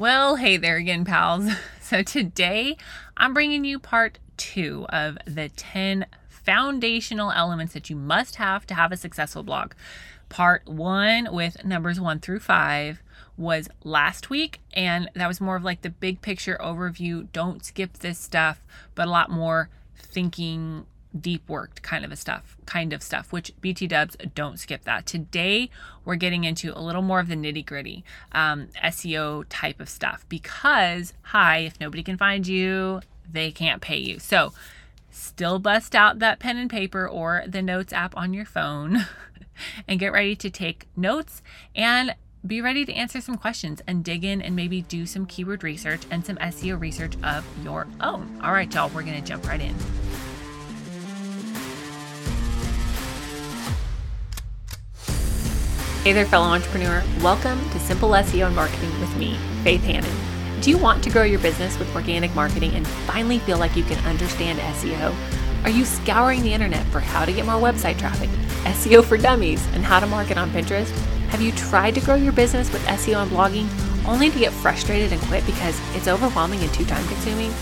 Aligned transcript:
Well, 0.00 0.36
hey 0.36 0.58
there 0.58 0.76
again, 0.76 1.04
pals. 1.04 1.50
So 1.80 2.02
today 2.02 2.76
I'm 3.16 3.32
bringing 3.34 3.64
you 3.64 3.78
part 3.78 4.18
two 4.36 4.84
of 4.90 5.16
the 5.24 5.48
10 5.48 6.04
foundational 6.28 7.32
elements 7.32 7.72
that 7.72 7.88
you 7.90 7.96
must 7.96 8.36
have 8.36 8.64
to 8.66 8.74
have 8.74 8.92
a 8.92 8.96
successful 8.96 9.42
blog. 9.42 9.72
Part 10.28 10.68
one 10.68 11.28
with 11.32 11.64
numbers 11.64 11.98
one 11.98 12.20
through 12.20 12.40
five 12.40 13.02
was 13.38 13.70
last 13.82 14.28
week, 14.30 14.60
and 14.74 15.10
that 15.14 15.26
was 15.26 15.40
more 15.40 15.56
of 15.56 15.64
like 15.64 15.80
the 15.80 15.90
big 15.90 16.20
picture 16.20 16.58
overview. 16.62 17.26
Don't 17.32 17.64
skip 17.64 17.94
this 17.94 18.18
stuff, 18.18 18.60
but 18.94 19.08
a 19.08 19.10
lot 19.10 19.30
more 19.30 19.70
thinking 19.96 20.86
deep 21.18 21.48
worked 21.48 21.82
kind 21.82 22.04
of 22.04 22.12
a 22.12 22.16
stuff 22.16 22.56
kind 22.66 22.92
of 22.92 23.02
stuff 23.02 23.32
which 23.32 23.52
bt 23.60 23.86
dubs 23.86 24.16
don't 24.34 24.58
skip 24.58 24.84
that 24.84 25.06
today 25.06 25.70
we're 26.04 26.16
getting 26.16 26.44
into 26.44 26.76
a 26.76 26.80
little 26.80 27.02
more 27.02 27.20
of 27.20 27.28
the 27.28 27.34
nitty 27.34 27.64
gritty 27.64 28.04
um, 28.32 28.68
seo 28.84 29.44
type 29.48 29.80
of 29.80 29.88
stuff 29.88 30.26
because 30.28 31.14
hi 31.22 31.58
if 31.58 31.80
nobody 31.80 32.02
can 32.02 32.16
find 32.16 32.46
you 32.46 33.00
they 33.30 33.50
can't 33.50 33.80
pay 33.80 33.96
you 33.96 34.18
so 34.18 34.52
still 35.10 35.58
bust 35.58 35.94
out 35.94 36.18
that 36.18 36.38
pen 36.38 36.56
and 36.56 36.70
paper 36.70 37.08
or 37.08 37.42
the 37.46 37.62
notes 37.62 37.92
app 37.92 38.16
on 38.16 38.34
your 38.34 38.44
phone 38.44 39.06
and 39.88 39.98
get 39.98 40.12
ready 40.12 40.36
to 40.36 40.50
take 40.50 40.86
notes 40.96 41.42
and 41.74 42.14
be 42.46 42.60
ready 42.60 42.84
to 42.84 42.92
answer 42.92 43.20
some 43.20 43.36
questions 43.36 43.82
and 43.86 44.04
dig 44.04 44.24
in 44.24 44.40
and 44.40 44.54
maybe 44.54 44.82
do 44.82 45.06
some 45.06 45.26
keyword 45.26 45.64
research 45.64 46.02
and 46.10 46.24
some 46.24 46.36
SEO 46.36 46.80
research 46.80 47.14
of 47.22 47.44
your 47.64 47.86
own. 48.00 48.40
All 48.42 48.52
right, 48.52 48.72
y'all, 48.72 48.90
we're 48.94 49.02
going 49.02 49.20
to 49.20 49.26
jump 49.26 49.46
right 49.46 49.60
in. 49.60 49.74
Hey 56.08 56.14
there, 56.14 56.24
fellow 56.24 56.46
entrepreneur. 56.46 57.04
Welcome 57.20 57.60
to 57.68 57.78
Simple 57.78 58.08
SEO 58.08 58.46
and 58.46 58.56
Marketing 58.56 58.98
with 58.98 59.14
me, 59.18 59.36
Faith 59.62 59.82
Hanan. 59.82 60.10
Do 60.62 60.70
you 60.70 60.78
want 60.78 61.04
to 61.04 61.10
grow 61.10 61.24
your 61.24 61.38
business 61.38 61.78
with 61.78 61.94
organic 61.94 62.34
marketing 62.34 62.72
and 62.72 62.88
finally 62.88 63.40
feel 63.40 63.58
like 63.58 63.76
you 63.76 63.82
can 63.84 64.02
understand 64.06 64.58
SEO? 64.58 65.14
Are 65.64 65.68
you 65.68 65.84
scouring 65.84 66.40
the 66.40 66.54
internet 66.54 66.86
for 66.86 67.00
how 67.00 67.26
to 67.26 67.32
get 67.34 67.44
more 67.44 67.56
website 67.56 67.98
traffic, 67.98 68.30
SEO 68.64 69.04
for 69.04 69.18
dummies, 69.18 69.62
and 69.74 69.84
how 69.84 70.00
to 70.00 70.06
market 70.06 70.38
on 70.38 70.48
Pinterest? 70.48 70.88
Have 71.28 71.42
you 71.42 71.52
tried 71.52 71.94
to 71.96 72.00
grow 72.00 72.14
your 72.14 72.32
business 72.32 72.72
with 72.72 72.80
SEO 72.86 73.24
and 73.24 73.30
blogging 73.30 73.68
only 74.08 74.30
to 74.30 74.38
get 74.38 74.54
frustrated 74.54 75.12
and 75.12 75.20
quit 75.20 75.44
because 75.44 75.78
it's 75.94 76.08
overwhelming 76.08 76.60
and 76.60 76.72
too 76.72 76.86
time 76.86 77.06
consuming? 77.08 77.52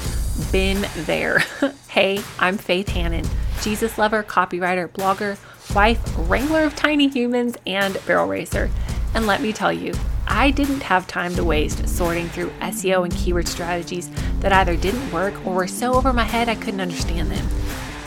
Been 0.52 0.86
there. 0.98 1.40
hey, 1.88 2.20
I'm 2.38 2.58
Faith 2.58 2.90
Hanan, 2.90 3.26
Jesus 3.60 3.98
lover, 3.98 4.22
copywriter, 4.22 4.86
blogger 4.88 5.36
wife, 5.76 6.00
wrangler 6.16 6.62
of 6.62 6.74
tiny 6.74 7.06
humans, 7.06 7.54
and 7.66 7.98
barrel 8.06 8.26
racer. 8.26 8.70
And 9.12 9.26
let 9.26 9.42
me 9.42 9.52
tell 9.52 9.70
you, 9.70 9.92
I 10.26 10.50
didn't 10.50 10.82
have 10.82 11.06
time 11.06 11.34
to 11.34 11.44
waste 11.44 11.86
sorting 11.86 12.30
through 12.30 12.48
SEO 12.62 13.04
and 13.04 13.14
keyword 13.14 13.46
strategies 13.46 14.08
that 14.40 14.54
either 14.54 14.74
didn't 14.74 15.12
work 15.12 15.34
or 15.46 15.54
were 15.54 15.66
so 15.66 15.92
over 15.92 16.14
my 16.14 16.24
head 16.24 16.48
I 16.48 16.54
couldn't 16.54 16.80
understand 16.80 17.30
them. 17.30 17.46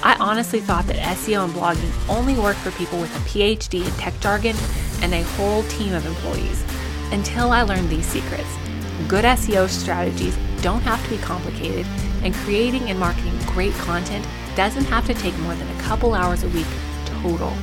I 0.02 0.18
honestly 0.20 0.62
thought 0.62 0.88
that 0.88 0.96
SEO 0.96 1.46
and 1.46 1.54
blogging 1.54 2.10
only 2.10 2.34
worked 2.34 2.58
for 2.58 2.72
people 2.72 3.00
with 3.00 3.16
a 3.16 3.20
PhD 3.30 3.86
in 3.86 3.92
tech 4.00 4.20
jargon 4.20 4.56
and 5.04 5.14
a 5.14 5.22
whole 5.22 5.62
team 5.64 5.94
of 5.94 6.08
employees 6.08 6.64
until 7.12 7.52
I 7.52 7.62
learned 7.62 7.90
these 7.90 8.08
secrets. 8.08 8.50
Good 9.08 9.26
SEO 9.26 9.70
strategies 9.70 10.36
don't 10.64 10.82
have 10.82 11.04
to 11.04 11.10
be 11.12 11.18
complicated, 11.22 11.86
and 12.24 12.34
creating 12.34 12.90
and 12.90 13.00
marketing 13.00 13.38
great 13.46 13.74
content 13.74 14.28
doesn't 14.56 14.86
have 14.86 15.06
to 15.06 15.14
take 15.14 15.38
more 15.38 15.54
than 15.54 15.70
a 15.70 15.82
couple 15.82 16.16
hours 16.16 16.44
a 16.44 16.50
week 16.50 16.66
total. 17.22 17.54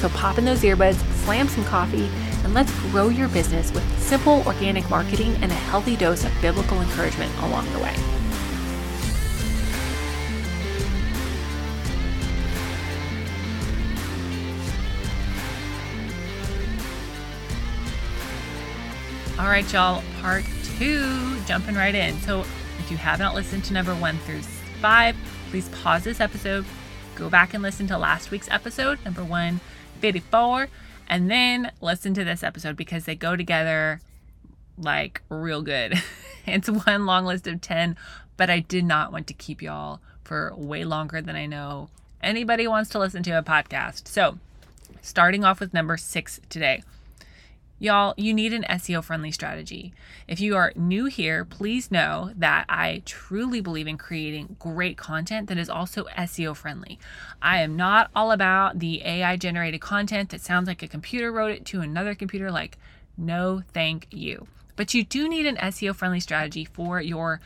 So 0.00 0.08
pop 0.10 0.38
in 0.38 0.44
those 0.44 0.62
earbuds, 0.62 0.96
slam 1.24 1.48
some 1.48 1.64
coffee, 1.64 2.08
and 2.44 2.54
let's 2.54 2.72
grow 2.90 3.08
your 3.08 3.28
business 3.28 3.72
with 3.72 3.84
simple 3.98 4.42
organic 4.46 4.88
marketing 4.88 5.34
and 5.42 5.50
a 5.50 5.54
healthy 5.54 5.96
dose 5.96 6.24
of 6.24 6.32
biblical 6.40 6.80
encouragement 6.80 7.32
along 7.42 7.70
the 7.72 7.78
way. 7.80 7.94
All 19.38 19.48
right, 19.48 19.70
y'all, 19.70 20.02
part 20.22 20.44
two, 20.78 21.38
jumping 21.44 21.74
right 21.74 21.94
in. 21.94 22.18
So, 22.20 22.40
if 22.78 22.90
you 22.90 22.96
have 22.96 23.18
not 23.18 23.34
listened 23.34 23.64
to 23.64 23.74
number 23.74 23.94
one 23.94 24.18
through 24.18 24.40
five, 24.80 25.14
please 25.50 25.68
pause 25.68 26.04
this 26.04 26.20
episode, 26.20 26.64
go 27.16 27.30
back 27.30 27.54
and 27.54 27.62
listen 27.62 27.86
to 27.88 27.98
last 27.98 28.30
week's 28.30 28.48
episode, 28.50 29.02
number 29.04 29.24
154, 29.24 30.68
and 31.08 31.30
then 31.30 31.72
listen 31.80 32.12
to 32.14 32.24
this 32.24 32.42
episode 32.42 32.76
because 32.76 33.06
they 33.06 33.14
go 33.14 33.34
together 33.34 34.00
like 34.78 35.22
real 35.30 35.62
good. 35.62 35.94
it's 36.46 36.68
one 36.68 37.06
long 37.06 37.24
list 37.24 37.46
of 37.46 37.60
10, 37.60 37.96
but 38.36 38.50
I 38.50 38.60
did 38.60 38.84
not 38.84 39.12
want 39.12 39.26
to 39.28 39.34
keep 39.34 39.62
y'all 39.62 40.00
for 40.22 40.52
way 40.56 40.84
longer 40.84 41.22
than 41.22 41.36
I 41.36 41.46
know 41.46 41.88
anybody 42.22 42.66
wants 42.66 42.90
to 42.90 42.98
listen 42.98 43.22
to 43.22 43.38
a 43.38 43.42
podcast. 43.42 44.06
So, 44.08 44.38
starting 45.00 45.44
off 45.44 45.60
with 45.60 45.72
number 45.72 45.96
six 45.96 46.40
today. 46.50 46.82
Y'all, 47.78 48.14
you 48.16 48.32
need 48.32 48.54
an 48.54 48.64
SEO 48.70 49.04
friendly 49.04 49.30
strategy. 49.30 49.92
If 50.26 50.40
you 50.40 50.56
are 50.56 50.72
new 50.74 51.04
here, 51.06 51.44
please 51.44 51.90
know 51.90 52.32
that 52.34 52.64
I 52.70 53.02
truly 53.04 53.60
believe 53.60 53.86
in 53.86 53.98
creating 53.98 54.56
great 54.58 54.96
content 54.96 55.48
that 55.48 55.58
is 55.58 55.68
also 55.68 56.04
SEO 56.16 56.56
friendly. 56.56 56.98
I 57.42 57.58
am 57.58 57.76
not 57.76 58.10
all 58.16 58.32
about 58.32 58.78
the 58.78 59.02
AI 59.04 59.36
generated 59.36 59.82
content 59.82 60.30
that 60.30 60.40
sounds 60.40 60.68
like 60.68 60.82
a 60.82 60.88
computer 60.88 61.30
wrote 61.30 61.50
it 61.50 61.66
to 61.66 61.82
another 61.82 62.14
computer. 62.14 62.50
Like, 62.50 62.78
no, 63.18 63.62
thank 63.74 64.06
you. 64.10 64.46
But 64.74 64.94
you 64.94 65.04
do 65.04 65.28
need 65.28 65.44
an 65.44 65.56
SEO 65.56 65.94
friendly 65.94 66.20
strategy 66.20 66.64
for 66.64 66.98
your 67.00 67.40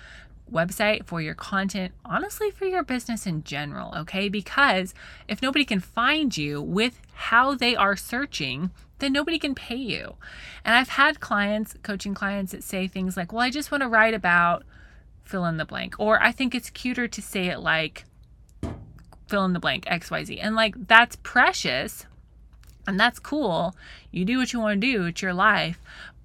website, 0.52 1.06
for 1.06 1.20
your 1.20 1.34
content, 1.34 1.92
honestly, 2.04 2.52
for 2.52 2.66
your 2.66 2.84
business 2.84 3.26
in 3.26 3.42
general, 3.42 3.94
okay? 3.96 4.28
Because 4.28 4.94
if 5.28 5.42
nobody 5.42 5.64
can 5.64 5.80
find 5.80 6.36
you 6.36 6.62
with 6.62 7.00
how 7.14 7.54
they 7.54 7.74
are 7.74 7.96
searching, 7.96 8.70
then 9.00 9.12
nobody 9.12 9.38
can 9.38 9.54
pay 9.54 9.76
you. 9.76 10.14
And 10.64 10.74
I've 10.74 10.90
had 10.90 11.20
clients, 11.20 11.74
coaching 11.82 12.14
clients, 12.14 12.52
that 12.52 12.62
say 12.62 12.86
things 12.86 13.16
like, 13.16 13.32
well, 13.32 13.42
I 13.42 13.50
just 13.50 13.70
want 13.70 13.82
to 13.82 13.88
write 13.88 14.14
about 14.14 14.64
fill 15.24 15.44
in 15.44 15.56
the 15.56 15.64
blank. 15.64 15.94
Or 15.98 16.22
I 16.22 16.32
think 16.32 16.54
it's 16.54 16.70
cuter 16.70 17.08
to 17.08 17.22
say 17.22 17.46
it 17.46 17.60
like 17.60 18.04
fill 19.28 19.44
in 19.44 19.52
the 19.52 19.60
blank, 19.60 19.84
XYZ. 19.86 20.38
And 20.40 20.54
like, 20.54 20.88
that's 20.88 21.16
precious 21.16 22.06
and 22.86 22.98
that's 22.98 23.18
cool. 23.18 23.74
You 24.10 24.24
do 24.24 24.38
what 24.38 24.52
you 24.52 24.60
want 24.60 24.80
to 24.80 24.86
do, 24.86 25.06
it's 25.06 25.22
your 25.22 25.34
life. 25.34 25.78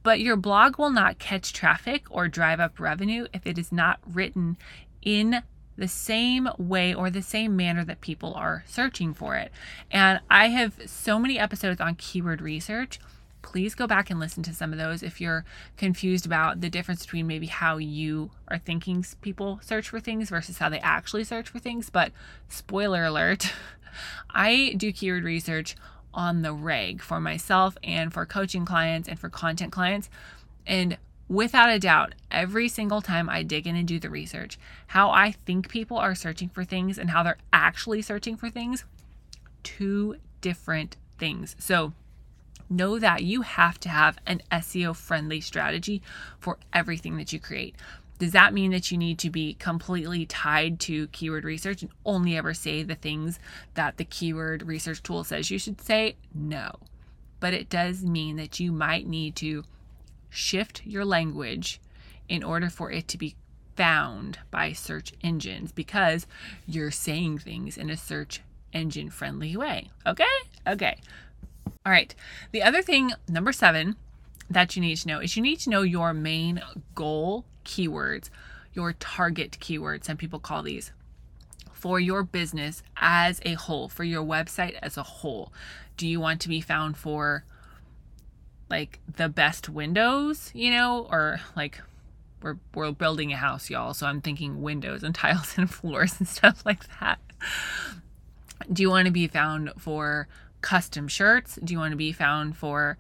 But 0.04 0.20
your 0.20 0.36
blog 0.36 0.78
will 0.78 0.92
not 0.92 1.20
catch 1.20 1.54
traffic 1.54 2.04
or 2.10 2.28
drive 2.28 2.60
up 2.60 2.80
revenue 2.80 3.28
if 3.34 3.46
it 3.48 3.58
is 3.58 3.72
not 3.72 4.00
written 4.06 4.58
in 5.02 5.42
the 5.78 5.88
same 5.88 6.50
way 6.58 6.94
or 6.94 7.10
the 7.10 7.22
same 7.22 7.56
manner 7.56 7.84
that 7.86 8.02
people 8.02 8.34
are 8.34 8.64
searching 8.68 9.14
for 9.14 9.36
it. 9.36 9.52
And 9.92 10.20
I 10.30 10.50
have 10.50 10.80
so 10.86 11.20
many 11.20 11.38
episodes 11.38 11.82
on 11.82 11.96
keyword 11.96 12.42
research. 12.42 13.00
Please 13.42 13.76
go 13.76 13.86
back 13.86 14.10
and 14.10 14.20
listen 14.20 14.42
to 14.44 14.54
some 14.54 14.72
of 14.72 14.80
those 14.80 15.04
if 15.04 15.22
you're 15.22 15.46
confused 15.78 16.26
about 16.26 16.62
the 16.62 16.70
difference 16.70 17.06
between 17.06 17.28
maybe 17.28 17.48
how 17.48 17.78
you 17.78 18.32
are 18.48 18.58
thinking 18.58 19.06
people 19.22 19.60
search 19.62 19.90
for 19.90 20.00
things 20.00 20.30
versus 20.30 20.58
how 20.58 20.70
they 20.70 20.80
actually 20.80 21.24
search 21.24 21.50
for 21.50 21.60
things. 21.60 21.90
But 21.90 22.12
spoiler 22.48 23.06
alert, 23.06 23.54
I 24.32 24.74
do 24.78 24.92
keyword 24.92 25.24
research 25.24 25.76
on 26.14 26.42
the 26.42 26.54
reg 26.54 27.02
for 27.02 27.20
myself 27.20 27.78
and 27.84 28.12
for 28.12 28.26
coaching 28.26 28.66
clients 28.66 29.08
and 29.08 29.20
for 29.20 29.30
content 29.30 29.72
clients. 29.72 30.10
And 30.66 30.98
without 31.28 31.70
a 31.70 31.80
doubt, 31.80 32.16
every 32.32 32.68
single 32.68 33.02
time 33.02 33.30
I 33.30 33.44
dig 33.44 33.68
in 33.68 33.76
and 33.76 33.88
do 33.88 34.00
the 34.00 34.10
research, 34.10 34.58
how 34.88 35.10
I 35.10 35.32
think 35.32 35.70
people 35.70 35.98
are 35.98 36.16
searching 36.16 36.50
for 36.50 36.64
things 36.64 36.98
and 36.98 37.10
how 37.10 37.24
they're 37.24 37.38
actually 37.52 38.02
searching 38.02 38.38
for 38.38 38.50
things, 38.50 38.86
two 39.64 40.18
different 40.42 40.98
things. 41.18 41.56
So, 41.60 41.94
know 42.70 42.98
that 43.00 43.24
you 43.24 43.42
have 43.42 43.80
to 43.80 43.90
have 43.90 44.18
an 44.26 44.42
SEO 44.52 44.96
friendly 44.96 45.40
strategy 45.40 46.02
for 46.40 46.58
everything 46.74 47.18
that 47.18 47.32
you 47.32 47.40
create. 47.40 47.76
Does 48.18 48.32
that 48.32 48.54
mean 48.54 48.72
that 48.72 48.92
you 48.92 48.98
need 48.98 49.20
to 49.20 49.30
be 49.30 49.56
completely 49.56 50.26
tied 50.26 50.80
to 50.82 51.08
keyword 51.08 51.44
research 51.44 51.82
and 51.82 51.92
only 52.06 52.38
ever 52.38 52.54
say 52.54 52.82
the 52.82 52.96
things 52.96 53.40
that 53.74 53.98
the 53.98 54.06
keyword 54.06 54.64
research 54.64 55.04
tool 55.04 55.24
says 55.24 55.52
you 55.52 55.60
should 55.60 55.82
say? 55.82 56.16
No. 56.34 56.80
But 57.42 57.54
it 57.54 57.70
does 57.70 58.04
mean 58.04 58.38
that 58.38 58.60
you 58.60 58.72
might 58.72 59.06
need 59.06 59.36
to 59.38 59.66
shift 60.36 60.82
your 60.86 61.06
language 61.06 61.80
in 62.28 62.44
order 62.44 62.70
for 62.70 62.92
it 62.92 63.08
to 63.08 63.18
be 63.18 63.36
found 63.76 64.40
by 64.52 64.72
search 64.72 65.14
engines 65.22 65.72
because 65.72 66.28
you're 66.68 66.92
saying 66.92 67.40
things 67.40 67.78
in 67.78 67.90
a 67.90 67.98
search 67.98 68.42
engine 68.74 69.10
friendly 69.10 69.56
way. 69.56 69.90
Okay? 70.06 70.24
Okay. 70.68 70.98
All 71.86 71.92
right. 71.92 72.14
The 72.52 72.64
other 72.64 72.82
thing, 72.82 73.12
number 73.28 73.52
seven, 73.52 73.96
that 74.50 74.76
you 74.76 74.82
need 74.82 74.98
to 74.98 75.08
know 75.08 75.20
is 75.20 75.36
you 75.36 75.44
need 75.44 75.60
to 75.60 75.70
know 75.70 75.82
your 75.82 76.14
main 76.14 76.62
goal 76.94 77.46
keywords, 77.64 78.30
your 78.74 78.94
target 78.94 79.58
keywords, 79.60 80.06
some 80.06 80.18
people 80.18 80.40
call 80.40 80.64
these, 80.64 80.92
for 81.74 82.00
your 82.00 82.24
business 82.24 82.84
as 82.98 83.40
a 83.46 83.54
whole, 83.54 83.90
for 83.90 84.04
your 84.04 84.24
website 84.24 84.76
as 84.82 84.98
a 84.98 85.04
whole. 85.04 85.52
Do 85.98 86.08
you 86.08 86.20
want 86.20 86.42
to 86.42 86.50
be 86.50 86.62
found 86.62 86.98
for 86.98 87.44
like 88.70 89.00
the 89.18 89.30
best 89.30 89.70
windows, 89.70 90.52
you 90.54 90.72
know, 90.72 91.08
or 91.10 91.40
like 91.56 91.82
we're 92.42 92.58
we're 92.74 92.92
building 92.92 93.32
a 93.32 93.38
house, 93.38 93.70
y'all. 93.70 93.94
So 93.94 94.08
I'm 94.08 94.22
thinking 94.22 94.62
windows 94.62 95.04
and 95.04 95.14
tiles 95.24 95.58
and 95.58 95.70
floors 95.70 96.20
and 96.20 96.28
stuff 96.28 96.66
like 96.66 96.84
that. 97.00 97.20
Do 98.72 98.82
you 98.82 98.90
want 98.90 99.06
to 99.06 99.12
be 99.12 99.28
found 99.28 99.72
for 99.78 100.28
custom 100.62 101.08
shirts? 101.08 101.60
Do 101.64 101.74
you 101.74 101.80
want 101.80 101.92
to 101.92 101.98
be 101.98 102.12
found 102.12 102.58
for 102.58 102.98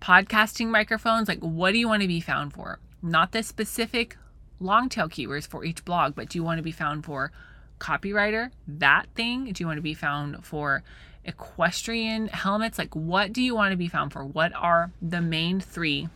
podcasting 0.00 0.68
microphones? 0.68 1.28
Like, 1.28 1.40
what 1.40 1.72
do 1.72 1.78
you 1.78 1.88
want 1.88 2.02
to 2.02 2.08
be 2.08 2.20
found 2.20 2.52
for? 2.52 2.78
Not 3.02 3.32
the 3.32 3.42
specific 3.42 4.16
long 4.60 4.88
tail 4.88 5.08
keywords 5.08 5.46
for 5.46 5.64
each 5.64 5.84
blog, 5.84 6.14
but 6.14 6.28
do 6.28 6.38
you 6.38 6.44
want 6.44 6.58
to 6.58 6.62
be 6.62 6.70
found 6.70 7.04
for 7.04 7.32
copywriter, 7.80 8.50
that 8.68 9.06
thing? 9.14 9.52
Do 9.52 9.62
you 9.62 9.66
want 9.66 9.78
to 9.78 9.82
be 9.82 9.94
found 9.94 10.44
for 10.44 10.84
equestrian 11.24 12.28
helmets? 12.28 12.78
Like, 12.78 12.94
what 12.94 13.32
do 13.32 13.42
you 13.42 13.54
want 13.54 13.72
to 13.72 13.76
be 13.76 13.88
found 13.88 14.12
for? 14.12 14.24
What 14.24 14.52
are 14.54 14.90
the 15.00 15.20
main 15.20 15.60
three 15.60 16.08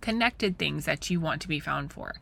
connected 0.00 0.58
things 0.58 0.84
that 0.84 1.08
you 1.10 1.20
want 1.20 1.42
to 1.42 1.48
be 1.48 1.60
found 1.60 1.92
for? 1.92 2.14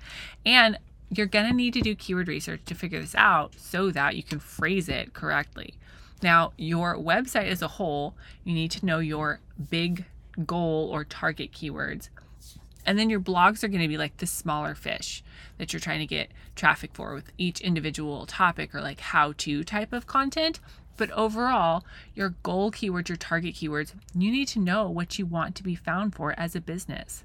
And 0.45 0.79
you're 1.11 1.27
going 1.27 1.47
to 1.47 1.55
need 1.55 1.75
to 1.75 1.81
do 1.81 1.95
keyword 1.95 2.29
research 2.29 2.63
to 2.67 2.75
figure 2.75 3.01
this 3.01 3.15
out 3.15 3.55
so 3.59 3.91
that 3.91 4.17
you 4.17 4.23
can 4.23 4.39
phrase 4.39 4.89
it 4.89 5.13
correctly. 5.13 5.75
Now, 6.23 6.53
your 6.57 6.97
website 6.97 7.49
as 7.49 7.63
a 7.63 7.69
whole, 7.69 8.15
you 8.45 8.55
need 8.55 8.71
to 8.73 8.87
know 8.87 9.01
your 9.01 9.41
big 9.71 10.07
goal 10.47 10.89
or 10.91 11.05
target 11.05 11.53
keywords. 11.53 12.09
And 12.87 12.99
then 12.99 13.11
your 13.11 13.21
blogs 13.21 13.63
are 13.63 13.69
going 13.69 13.83
to 13.83 13.89
be 13.89 13.99
like 13.99 14.17
the 14.17 14.27
smaller 14.27 14.75
fish 14.75 15.23
that 15.59 15.73
you're 15.73 15.81
trying 15.81 16.01
to 16.01 16.07
get 16.07 16.31
traffic 16.57 16.91
for 16.95 17.15
with 17.15 17.31
each 17.39 17.61
individual 17.61 18.27
topic 18.27 18.75
or 18.75 18.81
like 18.81 19.01
how 19.01 19.35
to 19.39 19.63
type 19.63 19.93
of 19.93 20.07
content. 20.07 20.59
But 20.97 21.11
overall, 21.13 21.85
your 22.15 22.35
goal 22.43 22.71
keywords, 22.71 23.09
your 23.09 23.17
target 23.17 23.55
keywords, 23.55 23.93
you 24.15 24.31
need 24.31 24.49
to 24.49 24.59
know 24.59 24.89
what 24.89 25.19
you 25.19 25.27
want 25.27 25.55
to 25.57 25.63
be 25.63 25.75
found 25.75 26.15
for 26.15 26.35
as 26.39 26.55
a 26.55 26.61
business. 26.61 27.25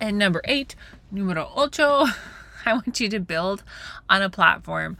And 0.00 0.18
number 0.18 0.40
eight, 0.44 0.74
numero 1.10 1.50
ocho, 1.54 2.06
I 2.66 2.72
want 2.72 3.00
you 3.00 3.08
to 3.08 3.20
build 3.20 3.62
on 4.08 4.22
a 4.22 4.30
platform 4.30 4.96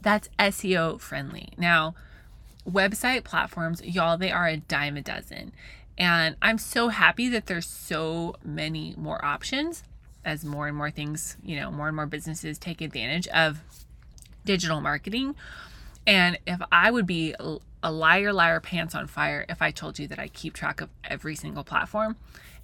that's 0.00 0.28
SEO 0.38 1.00
friendly. 1.00 1.50
Now, 1.56 1.94
website 2.68 3.24
platforms, 3.24 3.82
y'all, 3.82 4.16
they 4.16 4.30
are 4.30 4.46
a 4.46 4.56
dime 4.56 4.96
a 4.96 5.02
dozen. 5.02 5.52
And 5.96 6.36
I'm 6.40 6.58
so 6.58 6.88
happy 6.88 7.28
that 7.28 7.46
there's 7.46 7.66
so 7.66 8.36
many 8.44 8.94
more 8.96 9.24
options 9.24 9.82
as 10.24 10.44
more 10.44 10.68
and 10.68 10.76
more 10.76 10.90
things, 10.90 11.36
you 11.42 11.56
know, 11.56 11.70
more 11.70 11.88
and 11.88 11.96
more 11.96 12.06
businesses 12.06 12.58
take 12.58 12.80
advantage 12.80 13.26
of 13.28 13.60
digital 14.44 14.80
marketing. 14.80 15.34
And 16.08 16.38
if 16.46 16.58
I 16.72 16.90
would 16.90 17.06
be 17.06 17.34
a 17.82 17.92
liar, 17.92 18.32
liar, 18.32 18.60
pants 18.60 18.94
on 18.94 19.06
fire 19.08 19.44
if 19.46 19.60
I 19.60 19.70
told 19.70 19.98
you 19.98 20.08
that 20.08 20.18
I 20.18 20.28
keep 20.28 20.54
track 20.54 20.80
of 20.80 20.88
every 21.04 21.36
single 21.36 21.62
platform 21.62 22.16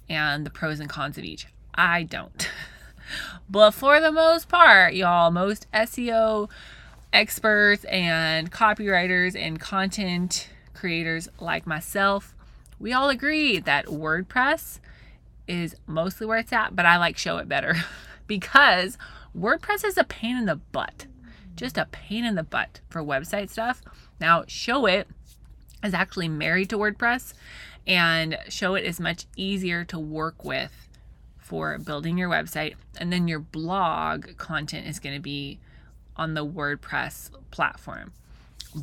and 0.09 0.47
the 0.47 0.49
pros 0.49 0.79
and 0.79 0.89
cons 0.89 1.19
of 1.19 1.23
each, 1.23 1.45
I 1.75 2.01
don't. 2.01 2.49
but 3.49 3.71
for 3.71 4.01
the 4.01 4.11
most 4.11 4.49
part, 4.49 4.95
y'all, 4.95 5.29
most 5.29 5.71
SEO 5.73 6.49
experts 7.13 7.85
and 7.85 8.51
copywriters 8.51 9.39
and 9.39 9.59
content 9.59 10.49
creators 10.73 11.29
like 11.39 11.67
myself, 11.67 12.33
we 12.79 12.93
all 12.93 13.09
agree 13.09 13.59
that 13.59 13.85
WordPress 13.85 14.79
is 15.47 15.75
mostly 15.85 16.25
where 16.25 16.39
it's 16.39 16.51
at, 16.51 16.75
but 16.75 16.87
I 16.87 16.97
like 16.97 17.15
Showit 17.15 17.47
better 17.47 17.75
because 18.25 18.97
WordPress 19.37 19.85
is 19.85 19.99
a 19.99 20.03
pain 20.03 20.35
in 20.35 20.45
the 20.45 20.55
butt. 20.55 21.05
Just 21.55 21.77
a 21.77 21.85
pain 21.85 22.25
in 22.25 22.35
the 22.35 22.43
butt 22.43 22.81
for 22.89 23.01
website 23.01 23.49
stuff. 23.49 23.81
Now, 24.19 24.43
Showit 24.43 25.05
is 25.83 25.93
actually 25.93 26.27
married 26.27 26.69
to 26.71 26.77
WordPress, 26.77 27.33
and 27.87 28.37
Showit 28.47 28.81
is 28.81 28.99
much 28.99 29.25
easier 29.35 29.83
to 29.85 29.99
work 29.99 30.43
with 30.43 30.87
for 31.37 31.77
building 31.77 32.17
your 32.17 32.29
website. 32.29 32.75
And 32.97 33.13
then 33.13 33.27
your 33.27 33.39
blog 33.39 34.37
content 34.37 34.87
is 34.87 34.99
going 34.99 35.15
to 35.15 35.21
be 35.21 35.59
on 36.15 36.33
the 36.33 36.45
WordPress 36.45 37.29
platform. 37.51 38.13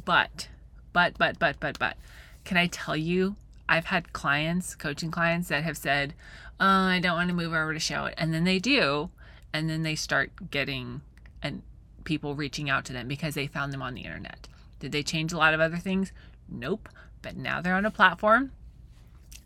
But, 0.04 0.48
but, 0.92 1.18
but, 1.18 1.38
but, 1.38 1.56
but, 1.58 1.78
but, 1.78 1.96
can 2.44 2.56
I 2.56 2.68
tell 2.68 2.96
you, 2.96 3.36
I've 3.68 3.86
had 3.86 4.12
clients, 4.12 4.74
coaching 4.74 5.10
clients 5.10 5.48
that 5.48 5.64
have 5.64 5.76
said, 5.76 6.14
oh, 6.60 6.66
I 6.66 7.00
don't 7.00 7.16
want 7.16 7.28
to 7.28 7.34
move 7.34 7.52
over 7.52 7.72
to 7.72 7.80
Showit. 7.80 8.14
And 8.16 8.32
then 8.32 8.44
they 8.44 8.58
do. 8.58 9.10
And 9.52 9.68
then 9.68 9.82
they 9.82 9.94
start 9.94 10.50
getting 10.50 11.02
and 11.42 11.62
people 12.04 12.34
reaching 12.34 12.68
out 12.68 12.84
to 12.86 12.92
them 12.92 13.08
because 13.08 13.34
they 13.34 13.46
found 13.46 13.72
them 13.72 13.82
on 13.82 13.94
the 13.94 14.02
internet. 14.02 14.48
Did 14.80 14.92
they 14.92 15.02
change 15.02 15.32
a 15.32 15.36
lot 15.36 15.54
of 15.54 15.60
other 15.60 15.76
things? 15.76 16.12
Nope. 16.48 16.88
But 17.22 17.36
now 17.36 17.60
they're 17.60 17.74
on 17.74 17.86
a 17.86 17.90
platform 17.90 18.52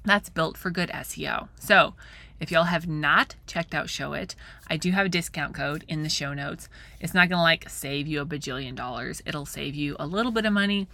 that's 0.04 0.28
built 0.28 0.56
for 0.56 0.70
good 0.70 0.88
SEO. 0.90 1.48
So 1.58 1.94
if 2.40 2.50
y'all 2.50 2.64
have 2.64 2.86
not 2.86 3.34
checked 3.46 3.74
out 3.74 3.86
Showit, 3.86 4.34
I 4.68 4.76
do 4.76 4.92
have 4.92 5.06
a 5.06 5.10
discount 5.10 5.54
code 5.54 5.84
in 5.88 6.02
the 6.02 6.08
show 6.08 6.32
notes. 6.32 6.68
It's 7.00 7.12
not 7.12 7.28
going 7.28 7.38
to 7.38 7.42
like 7.42 7.68
save 7.68 8.06
you 8.06 8.20
a 8.20 8.26
bajillion 8.26 8.74
dollars. 8.74 9.20
It'll 9.26 9.46
save 9.46 9.74
you 9.74 9.96
a 9.98 10.06
little 10.06 10.32
bit 10.32 10.46
of 10.46 10.52
money 10.52 10.86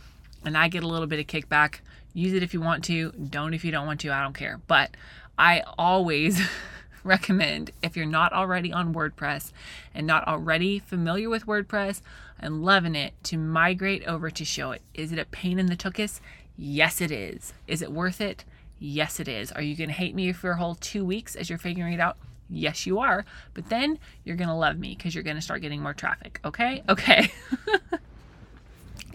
and 0.44 0.56
I 0.56 0.68
get 0.68 0.82
a 0.82 0.88
little 0.88 1.06
bit 1.06 1.20
of 1.20 1.26
kickback. 1.26 1.80
Use 2.14 2.32
it 2.32 2.42
if 2.42 2.52
you 2.54 2.60
want 2.60 2.84
to, 2.84 3.12
don't 3.12 3.54
if 3.54 3.64
you 3.64 3.70
don't 3.70 3.86
want 3.86 4.00
to, 4.00 4.12
I 4.12 4.22
don't 4.22 4.34
care. 4.34 4.60
But 4.66 4.96
I 5.38 5.62
always 5.78 6.40
recommend 7.04 7.70
if 7.82 7.96
you're 7.96 8.06
not 8.06 8.32
already 8.32 8.72
on 8.72 8.94
WordPress 8.94 9.52
and 9.94 10.06
not 10.06 10.26
already 10.26 10.78
familiar 10.78 11.28
with 11.28 11.46
WordPress 11.46 12.00
and 12.38 12.64
loving 12.64 12.94
it 12.94 13.14
to 13.24 13.36
migrate 13.38 14.04
over 14.06 14.30
to 14.30 14.44
Showit. 14.44 14.78
Is 14.94 15.12
it 15.12 15.18
a 15.18 15.24
pain 15.24 15.58
in 15.58 15.66
the 15.66 15.76
tuchus? 15.76 16.20
Yes, 16.56 17.00
it 17.00 17.10
is. 17.10 17.52
Is 17.66 17.82
it 17.82 17.92
worth 17.92 18.20
it? 18.20 18.44
Yes, 18.78 19.20
it 19.20 19.28
is. 19.28 19.52
Are 19.52 19.62
you 19.62 19.76
going 19.76 19.88
to 19.90 19.94
hate 19.94 20.14
me 20.14 20.32
for 20.32 20.50
a 20.52 20.56
whole 20.56 20.74
two 20.74 21.04
weeks 21.04 21.36
as 21.36 21.48
you're 21.48 21.58
figuring 21.58 21.92
it 21.92 22.00
out? 22.00 22.16
Yes, 22.50 22.86
you 22.86 22.98
are. 22.98 23.24
But 23.54 23.68
then 23.68 23.98
you're 24.24 24.36
going 24.36 24.48
to 24.48 24.54
love 24.54 24.78
me 24.78 24.94
because 24.96 25.14
you're 25.14 25.24
going 25.24 25.36
to 25.36 25.42
start 25.42 25.62
getting 25.62 25.82
more 25.82 25.94
traffic. 25.94 26.40
Okay? 26.44 26.82
Okay. 26.88 27.32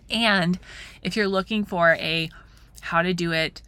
and 0.10 0.58
if 1.04 1.16
you're 1.16 1.28
looking 1.28 1.66
for 1.66 1.94
a 2.00 2.30
how 2.82 3.02
to 3.02 3.14
do 3.14 3.34
it, 3.34 3.62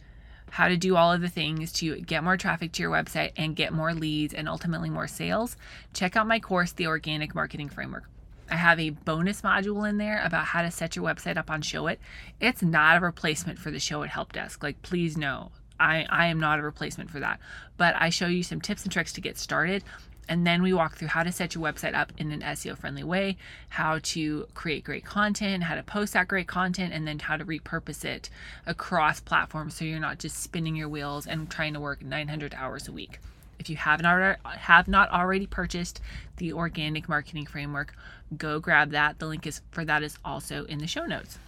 how 0.50 0.68
to 0.68 0.76
do 0.76 0.96
all 0.96 1.12
of 1.12 1.20
the 1.20 1.28
things 1.28 1.72
to 1.74 2.00
get 2.00 2.24
more 2.24 2.36
traffic 2.36 2.72
to 2.72 2.82
your 2.82 2.90
website 2.92 3.32
and 3.36 3.56
get 3.56 3.72
more 3.72 3.94
leads 3.94 4.34
and 4.34 4.48
ultimately 4.48 4.90
more 4.90 5.08
sales, 5.08 5.56
check 5.94 6.16
out 6.16 6.26
my 6.26 6.40
course, 6.40 6.72
The 6.72 6.86
Organic 6.86 7.34
Marketing 7.34 7.68
Framework. 7.68 8.04
I 8.50 8.56
have 8.56 8.80
a 8.80 8.90
bonus 8.90 9.42
module 9.42 9.88
in 9.88 9.96
there 9.98 10.20
about 10.24 10.44
how 10.44 10.62
to 10.62 10.70
set 10.70 10.96
your 10.96 11.04
website 11.04 11.36
up 11.36 11.50
on 11.50 11.62
Showit. 11.62 11.98
It's 12.40 12.62
not 12.62 12.96
a 12.96 13.00
replacement 13.00 13.58
for 13.58 13.70
the 13.70 13.78
Show 13.78 14.00
Showit 14.00 14.08
help 14.08 14.32
desk. 14.32 14.62
Like, 14.62 14.82
please 14.82 15.16
know, 15.16 15.52
I, 15.78 16.06
I 16.10 16.26
am 16.26 16.40
not 16.40 16.58
a 16.58 16.62
replacement 16.62 17.10
for 17.10 17.20
that. 17.20 17.38
But 17.76 17.94
I 17.96 18.10
show 18.10 18.26
you 18.26 18.42
some 18.42 18.60
tips 18.60 18.82
and 18.82 18.92
tricks 18.92 19.12
to 19.14 19.20
get 19.20 19.38
started. 19.38 19.84
And 20.30 20.46
then 20.46 20.62
we 20.62 20.72
walk 20.72 20.96
through 20.96 21.08
how 21.08 21.24
to 21.24 21.32
set 21.32 21.56
your 21.56 21.64
website 21.64 21.92
up 21.92 22.12
in 22.16 22.30
an 22.30 22.40
SEO 22.40 22.78
friendly 22.78 23.02
way, 23.02 23.36
how 23.70 23.98
to 24.04 24.46
create 24.54 24.84
great 24.84 25.04
content, 25.04 25.64
how 25.64 25.74
to 25.74 25.82
post 25.82 26.12
that 26.12 26.28
great 26.28 26.46
content, 26.46 26.92
and 26.94 27.04
then 27.04 27.18
how 27.18 27.36
to 27.36 27.44
repurpose 27.44 28.04
it 28.04 28.30
across 28.64 29.18
platforms 29.18 29.74
so 29.74 29.84
you're 29.84 29.98
not 29.98 30.20
just 30.20 30.40
spinning 30.40 30.76
your 30.76 30.88
wheels 30.88 31.26
and 31.26 31.50
trying 31.50 31.74
to 31.74 31.80
work 31.80 32.04
900 32.04 32.54
hours 32.54 32.86
a 32.86 32.92
week. 32.92 33.18
If 33.58 33.68
you 33.68 33.74
haven't 33.74 34.06
already, 34.06 34.38
have 34.44 34.86
not 34.86 35.10
already 35.10 35.48
purchased 35.48 36.00
the 36.36 36.52
organic 36.52 37.08
marketing 37.08 37.46
framework, 37.46 37.96
go 38.36 38.60
grab 38.60 38.92
that. 38.92 39.18
The 39.18 39.26
link 39.26 39.48
is 39.48 39.62
for 39.72 39.84
that 39.84 40.04
is 40.04 40.16
also 40.24 40.64
in 40.66 40.78
the 40.78 40.86
show 40.86 41.06
notes. 41.06 41.40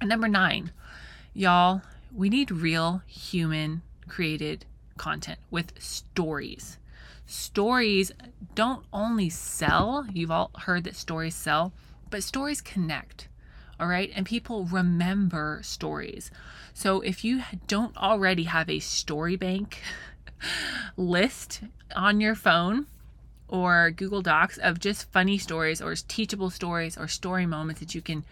And 0.00 0.08
number 0.08 0.28
nine, 0.28 0.70
y'all, 1.34 1.82
we 2.14 2.28
need 2.28 2.52
real 2.52 3.02
human 3.08 3.82
created 4.06 4.66
content 4.96 5.40
with 5.50 5.72
stories. 5.82 6.78
Stories 7.26 8.12
don't 8.54 8.84
only 8.92 9.30
sell, 9.30 10.06
you've 10.12 10.30
all 10.30 10.50
heard 10.60 10.84
that 10.84 10.96
stories 10.96 11.34
sell, 11.34 11.72
but 12.10 12.22
stories 12.22 12.60
connect. 12.60 13.28
All 13.80 13.88
right. 13.88 14.10
And 14.14 14.24
people 14.24 14.66
remember 14.66 15.60
stories. 15.62 16.30
So 16.72 17.00
if 17.00 17.24
you 17.24 17.42
don't 17.66 17.96
already 17.96 18.44
have 18.44 18.70
a 18.70 18.78
story 18.78 19.36
bank 19.36 19.80
list 20.96 21.62
on 21.96 22.20
your 22.20 22.34
phone 22.34 22.86
or 23.48 23.90
Google 23.90 24.22
Docs 24.22 24.58
of 24.58 24.78
just 24.78 25.10
funny 25.12 25.38
stories 25.38 25.82
or 25.82 25.94
teachable 25.94 26.50
stories 26.50 26.96
or 26.96 27.08
story 27.08 27.46
moments 27.46 27.80
that 27.80 27.94
you 27.94 28.00
can 28.00 28.24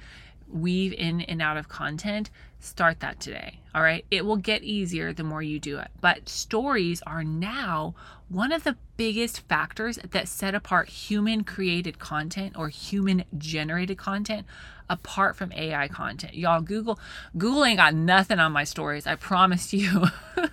weave 0.53 0.93
in 0.93 1.23
and 1.23 1.41
out 1.41 1.57
of 1.57 1.69
content, 1.69 2.31
start 2.61 3.01
that 3.01 3.21
today. 3.21 3.61
All 3.75 3.83
right. 3.83 4.05
It 4.11 4.25
will 4.25 4.37
get 4.37 4.63
easier 4.63 5.13
the 5.13 5.25
more 5.25 5.43
you 5.43 5.59
do 5.59 5.79
it. 5.79 5.89
But 6.01 6.29
stories 6.29 7.03
are 7.07 7.25
now 7.25 7.95
one 8.29 8.53
of 8.53 8.65
the 8.65 8.77
biggest 8.97 9.41
factors 9.49 9.99
that 10.11 10.29
set 10.29 10.55
apart 10.55 10.89
human 10.89 11.45
created 11.45 11.99
content 11.99 12.57
or 12.57 12.69
human 12.69 13.25
generated 13.37 13.99
content 13.99 14.47
apart 14.89 15.37
from 15.37 15.53
AI 15.53 15.89
content. 15.89 16.35
Y'all, 16.35 16.61
Google, 16.61 16.99
Google 17.37 17.65
ain't 17.65 17.79
got 17.79 17.95
nothing 17.95 18.39
on 18.39 18.53
my 18.53 18.65
stories. 18.65 19.07
I 19.07 19.17
promise 19.17 19.73
you. 19.73 20.05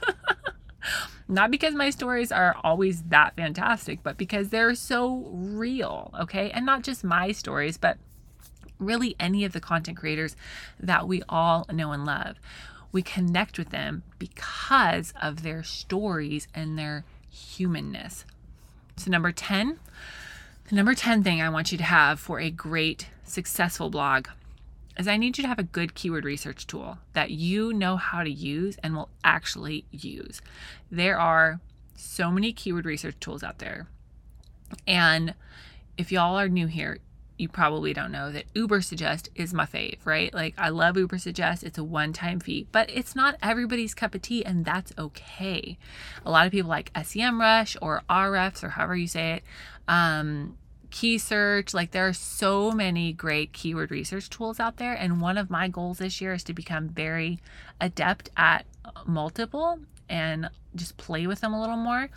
Not 1.27 1.51
because 1.51 1.75
my 1.75 1.91
stories 1.91 2.31
are 2.31 2.55
always 2.63 3.03
that 3.03 3.35
fantastic, 3.35 4.01
but 4.01 4.17
because 4.17 4.49
they're 4.49 4.73
so 4.73 5.27
real, 5.31 6.11
okay? 6.21 6.49
And 6.49 6.65
not 6.65 6.81
just 6.81 7.03
my 7.03 7.31
stories, 7.33 7.77
but 7.77 7.99
really 8.79 9.15
any 9.19 9.45
of 9.45 9.53
the 9.53 9.59
content 9.59 9.97
creators 9.97 10.35
that 10.79 11.07
we 11.07 11.21
all 11.29 11.65
know 11.71 11.91
and 11.91 12.05
love. 12.05 12.37
We 12.91 13.01
connect 13.01 13.57
with 13.59 13.69
them 13.69 14.03
because 14.17 15.13
of 15.21 15.43
their 15.43 15.63
stories 15.63 16.47
and 16.55 16.77
their 16.79 17.03
humanness. 17.29 18.25
So, 18.97 19.11
number 19.11 19.31
10, 19.31 19.79
The 20.69 20.75
number 20.75 20.93
10 20.93 21.23
thing 21.23 21.41
I 21.41 21.49
want 21.49 21.71
you 21.71 21.77
to 21.79 21.83
have 21.83 22.19
for 22.19 22.39
a 22.39 22.51
great, 22.51 23.07
successful 23.23 23.89
blog 23.89 24.27
is 24.99 25.07
I 25.07 25.17
need 25.17 25.37
you 25.37 25.41
to 25.43 25.47
have 25.47 25.57
a 25.57 25.63
good 25.63 25.95
keyword 25.95 26.25
research 26.25 26.67
tool 26.67 26.99
that 27.13 27.31
you 27.31 27.73
know 27.73 27.97
how 27.97 28.23
to 28.23 28.29
use 28.29 28.77
and 28.83 28.95
will 28.95 29.09
actually 29.23 29.85
use. 29.89 30.41
There 30.91 31.17
are 31.19 31.59
so 31.95 32.29
many 32.29 32.53
keyword 32.53 32.85
research 32.85 33.15
tools 33.19 33.41
out 33.43 33.59
there. 33.59 33.87
And 34.85 35.33
if 35.97 36.11
y'all 36.11 36.37
are 36.37 36.49
new 36.49 36.67
here, 36.67 36.99
you 37.39 37.47
probably 37.47 37.93
don't 37.93 38.11
know 38.11 38.31
that 38.31 38.53
Ubersuggest 38.53 39.29
is 39.33 39.53
my 39.53 39.65
fave, 39.65 39.99
right? 40.03 40.33
Like 40.33 40.53
I 40.57 40.69
love 40.69 40.95
Ubersuggest. 40.95 41.63
It's 41.63 41.77
a 41.77 41.83
one-time 41.83 42.41
fee, 42.41 42.67
but 42.71 42.89
it's 42.89 43.15
not 43.15 43.37
everybody's 43.41 43.93
cup 43.93 44.13
of 44.13 44.21
tea 44.21 44.45
and 44.45 44.65
that's 44.65 44.91
okay. 44.97 45.77
A 46.25 46.31
lot 46.31 46.45
of 46.45 46.51
people 46.51 46.69
like 46.69 46.91
SEMrush 46.93 47.77
or 47.81 48.03
Ahrefs 48.09 48.63
or 48.63 48.69
however 48.69 48.97
you 48.97 49.07
say 49.07 49.35
it. 49.35 49.43
Um, 49.87 50.57
KeySearch 50.91 51.73
like 51.73 51.91
there 51.91 52.07
are 52.07 52.13
so 52.13 52.71
many 52.71 53.13
great 53.13 53.53
keyword 53.53 53.91
research 53.91 54.29
tools 54.29 54.59
out 54.59 54.77
there 54.77 54.93
and 54.93 55.21
one 55.21 55.37
of 55.37 55.49
my 55.49 55.67
goals 55.67 55.99
this 55.99 56.19
year 56.19 56.33
is 56.33 56.43
to 56.43 56.53
become 56.53 56.89
very 56.89 57.39
adept 57.79 58.29
at 58.35 58.65
multiple 59.05 59.79
and 60.09 60.49
just 60.75 60.97
play 60.97 61.25
with 61.25 61.39
them 61.39 61.53
a 61.53 61.61
little 61.61 61.77
more. 61.77 62.09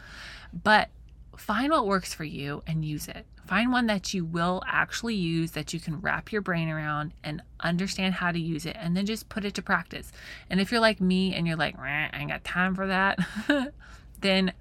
But 0.64 0.88
find 1.36 1.70
what 1.70 1.86
works 1.86 2.12
for 2.12 2.24
you 2.24 2.62
and 2.66 2.84
use 2.84 3.06
it. 3.08 3.24
Find 3.46 3.72
one 3.72 3.86
that 3.86 4.14
you 4.14 4.24
will 4.24 4.62
actually 4.66 5.16
use, 5.16 5.52
that 5.52 5.72
you 5.74 5.80
can 5.80 6.00
wrap 6.00 6.32
your 6.32 6.40
brain 6.40 6.68
around 6.68 7.12
and 7.24 7.42
understand 7.60 8.14
how 8.14 8.30
to 8.30 8.38
use 8.38 8.66
it, 8.66 8.76
and 8.78 8.96
then 8.96 9.04
just 9.04 9.28
put 9.28 9.44
it 9.44 9.54
to 9.54 9.62
practice. 9.62 10.12
And 10.48 10.60
if 10.60 10.70
you're 10.70 10.80
like 10.80 11.00
me 11.00 11.34
and 11.34 11.46
you're 11.46 11.56
like, 11.56 11.78
I 11.78 12.10
ain't 12.14 12.30
got 12.30 12.44
time 12.44 12.74
for 12.74 12.86
that, 12.86 13.18
then 14.20 14.52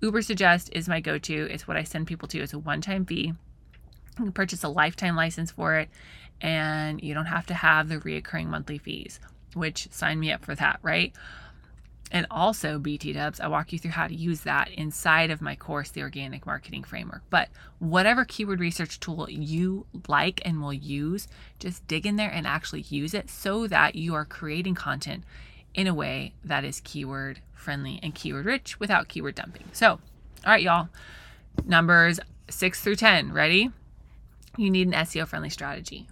Ubersuggest 0.00 0.70
is 0.72 0.88
my 0.88 1.00
go 1.00 1.18
to. 1.18 1.48
It's 1.50 1.68
what 1.68 1.76
I 1.76 1.84
send 1.84 2.06
people 2.06 2.26
to. 2.28 2.40
It's 2.40 2.52
a 2.54 2.58
one 2.58 2.80
time 2.80 3.04
fee. 3.04 3.34
You 4.18 4.24
can 4.24 4.32
purchase 4.32 4.64
a 4.64 4.68
lifetime 4.68 5.14
license 5.14 5.50
for 5.50 5.76
it, 5.76 5.88
and 6.40 7.02
you 7.02 7.14
don't 7.14 7.26
have 7.26 7.46
to 7.46 7.54
have 7.54 7.88
the 7.88 7.98
reoccurring 7.98 8.46
monthly 8.46 8.78
fees, 8.78 9.20
which 9.54 9.88
sign 9.92 10.18
me 10.18 10.32
up 10.32 10.44
for 10.44 10.54
that, 10.54 10.80
right? 10.82 11.14
And 12.12 12.26
also, 12.30 12.78
BT 12.78 13.14
dubs, 13.14 13.40
I 13.40 13.48
walk 13.48 13.72
you 13.72 13.78
through 13.78 13.92
how 13.92 14.06
to 14.06 14.14
use 14.14 14.42
that 14.42 14.70
inside 14.70 15.30
of 15.30 15.40
my 15.40 15.56
course, 15.56 15.88
The 15.88 16.02
Organic 16.02 16.44
Marketing 16.44 16.84
Framework. 16.84 17.22
But 17.30 17.48
whatever 17.78 18.26
keyword 18.26 18.60
research 18.60 19.00
tool 19.00 19.30
you 19.30 19.86
like 20.06 20.42
and 20.44 20.60
will 20.60 20.74
use, 20.74 21.26
just 21.58 21.86
dig 21.88 22.04
in 22.04 22.16
there 22.16 22.30
and 22.30 22.46
actually 22.46 22.82
use 22.82 23.14
it 23.14 23.30
so 23.30 23.66
that 23.66 23.94
you 23.94 24.14
are 24.14 24.26
creating 24.26 24.74
content 24.74 25.24
in 25.74 25.86
a 25.86 25.94
way 25.94 26.34
that 26.44 26.64
is 26.64 26.80
keyword 26.80 27.40
friendly 27.54 27.98
and 28.02 28.14
keyword 28.14 28.44
rich 28.44 28.78
without 28.78 29.08
keyword 29.08 29.34
dumping. 29.34 29.70
So, 29.72 29.92
all 29.92 30.00
right, 30.44 30.62
y'all, 30.62 30.90
numbers 31.64 32.20
six 32.50 32.82
through 32.82 32.96
10, 32.96 33.32
ready? 33.32 33.70
You 34.58 34.70
need 34.70 34.86
an 34.86 34.92
SEO 34.92 35.26
friendly 35.26 35.48
strategy. 35.48 36.08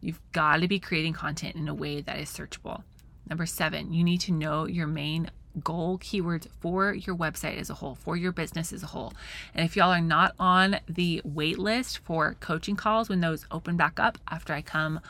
You've 0.00 0.20
got 0.30 0.60
to 0.60 0.68
be 0.68 0.78
creating 0.78 1.14
content 1.14 1.56
in 1.56 1.66
a 1.66 1.74
way 1.74 2.02
that 2.02 2.20
is 2.20 2.30
searchable. 2.30 2.84
Number 3.28 3.46
seven, 3.46 3.92
you 3.92 4.04
need 4.04 4.20
to 4.22 4.32
know 4.32 4.66
your 4.66 4.86
main 4.86 5.30
goal 5.62 5.98
keywords 5.98 6.46
for 6.60 6.92
your 6.92 7.16
website 7.16 7.58
as 7.58 7.70
a 7.70 7.74
whole, 7.74 7.94
for 7.94 8.16
your 8.16 8.32
business 8.32 8.72
as 8.72 8.82
a 8.82 8.88
whole. 8.88 9.12
And 9.54 9.64
if 9.64 9.76
y'all 9.76 9.90
are 9.90 10.00
not 10.00 10.34
on 10.38 10.76
the 10.88 11.20
wait 11.24 11.58
list 11.58 11.98
for 11.98 12.36
coaching 12.40 12.76
calls 12.76 13.08
when 13.08 13.20
those 13.20 13.46
open 13.50 13.76
back 13.76 13.98
up 13.98 14.18
after 14.28 14.52
I 14.52 14.62
come 14.62 15.00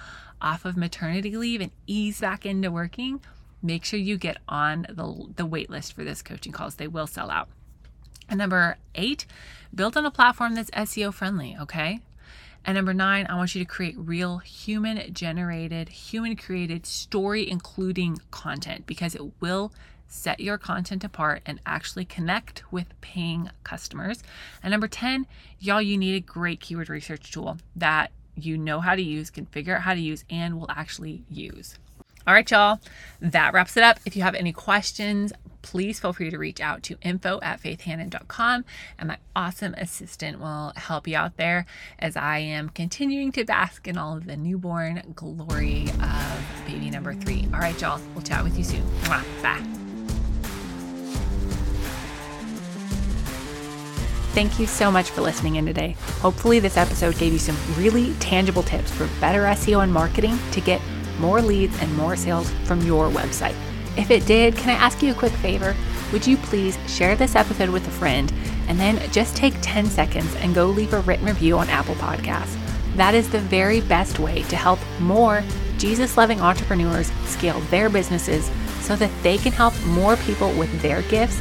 off 0.41 0.65
of 0.65 0.77
maternity 0.77 1.37
leave 1.37 1.61
and 1.61 1.71
ease 1.87 2.21
back 2.21 2.47
into 2.47 2.71
working, 2.71 3.21
make 3.63 3.85
sure 3.85 3.99
you 3.99 4.17
get 4.17 4.39
on 4.49 4.87
the, 4.89 5.33
the 5.37 5.47
wait 5.47 5.69
list 5.69 5.93
for 5.93 6.05
this 6.05 6.23
coaching 6.23 6.53
calls. 6.53 6.77
They 6.77 6.89
will 6.89 7.07
sell 7.07 7.31
out. 7.31 7.49
And 8.29 8.39
number 8.39 8.79
eight, 8.95 9.27
build 9.75 9.97
on 9.97 10.07
a 10.07 10.11
platform 10.11 10.55
that's 10.55 10.71
SEO 10.71 11.13
friendly, 11.13 11.57
okay? 11.61 12.01
And 12.65 12.77
number 12.77 12.95
nine, 12.95 13.27
I 13.29 13.37
want 13.37 13.55
you 13.55 13.65
to 13.65 13.69
create 13.69 13.97
real 13.99 14.39
human 14.39 15.13
generated, 15.13 15.89
human 15.89 16.37
created 16.37 16.87
story 16.87 17.51
including 17.51 18.19
content 18.31 18.87
because 18.87 19.15
it 19.15 19.41
will 19.41 19.73
set 20.11 20.41
your 20.41 20.59
content 20.59 21.05
apart 21.05 21.41
and 21.47 21.61
actually 21.65 22.05
connect 22.05 22.71
with 22.71 23.01
paying 23.01 23.49
customers. 23.65 24.23
And 24.63 24.73
number 24.73 24.89
10, 24.89 25.27
y'all, 25.59 25.81
you 25.81 25.97
need 25.97 26.17
a 26.17 26.21
great 26.21 26.61
keyword 26.61 26.91
research 26.91 27.33
tool 27.33 27.57
that 27.77 28.11
you 28.35 28.59
know 28.59 28.81
how 28.81 28.95
to 28.95 29.03
use, 29.03 29.31
can 29.31 29.47
figure 29.47 29.77
out 29.77 29.83
how 29.83 29.95
to 29.95 30.01
use, 30.01 30.25
and 30.29 30.59
will 30.59 30.71
actually 30.71 31.23
use. 31.31 31.79
All 32.27 32.35
right, 32.35 32.51
y'all, 32.51 32.81
that 33.21 33.55
wraps 33.55 33.77
it 33.77 33.83
up. 33.83 33.99
If 34.05 34.15
you 34.15 34.23
have 34.23 34.35
any 34.35 34.53
questions, 34.53 35.33
please 35.63 36.01
feel 36.01 36.13
free 36.13 36.31
to 36.31 36.39
reach 36.39 36.61
out 36.61 36.83
to 36.85 36.97
info 37.03 37.39
at 37.43 37.63
faithhanan.com 37.63 38.65
and 38.99 39.09
my 39.09 39.19
awesome 39.37 39.75
assistant 39.75 40.41
will 40.41 40.73
help 40.77 41.07
you 41.07 41.17
out 41.17 41.37
there 41.37 41.67
as 41.99 42.17
I 42.17 42.39
am 42.39 42.71
continuing 42.71 43.33
to 43.33 43.45
bask 43.45 43.87
in 43.87 43.99
all 43.99 44.17
of 44.17 44.27
the 44.27 44.37
newborn 44.37 45.03
glory 45.15 45.89
of 46.03 46.45
baby 46.67 46.91
number 46.91 47.15
three. 47.15 47.47
All 47.53 47.61
right, 47.61 47.79
y'all, 47.81 48.01
we'll 48.15 48.23
chat 48.23 48.43
with 48.45 48.57
you 48.57 48.65
soon. 48.65 48.85
Bye. 49.09 49.80
Thank 54.33 54.61
you 54.61 54.67
so 54.69 54.93
much 54.93 55.11
for 55.11 55.23
listening 55.23 55.57
in 55.57 55.67
today. 55.67 55.97
Hopefully, 56.21 56.61
this 56.61 56.77
episode 56.77 57.19
gave 57.19 57.33
you 57.33 57.39
some 57.41 57.57
really 57.77 58.15
tangible 58.21 58.63
tips 58.63 58.91
for 58.93 59.09
better 59.21 59.43
SEO 59.43 59.83
and 59.83 59.93
marketing 59.93 60.39
to 60.53 60.61
get 60.61 60.81
more 61.19 61.43
leads 61.43 61.77
and 61.83 61.93
more 61.97 62.15
sales 62.15 62.49
from 62.65 62.81
your 62.83 63.11
website. 63.11 63.57
If 63.97 64.13
it 64.13 64.27
did, 64.27 64.57
can 64.57 64.71
I 64.71 64.75
ask 64.75 65.03
you 65.03 65.11
a 65.11 65.17
quick 65.17 65.33
favor? 65.33 65.75
Would 66.13 66.29
you 66.29 66.37
please 66.37 66.79
share 66.87 67.17
this 67.17 67.35
episode 67.35 67.71
with 67.71 67.87
a 67.89 67.91
friend 67.91 68.33
and 68.69 68.79
then 68.79 69.01
just 69.11 69.35
take 69.35 69.55
10 69.63 69.87
seconds 69.87 70.33
and 70.37 70.55
go 70.55 70.67
leave 70.67 70.93
a 70.93 71.01
written 71.01 71.27
review 71.27 71.59
on 71.59 71.69
Apple 71.69 71.97
Podcasts? 71.97 72.57
That 72.95 73.15
is 73.15 73.29
the 73.31 73.41
very 73.41 73.81
best 73.81 74.21
way 74.21 74.43
to 74.45 74.57
help 74.57 74.79
more 75.01 75.43
Jesus 75.77 76.17
loving 76.17 76.41
entrepreneurs 76.41 77.11
scale 77.25 77.59
their 77.63 77.91
businesses 77.91 78.49
so 78.81 78.95
that 78.95 79.11
they 79.25 79.39
can 79.39 79.53
help 79.53 79.75
more 79.87 80.17
people 80.19 80.53
with 80.53 80.81
their 80.83 81.03
gifts 81.03 81.41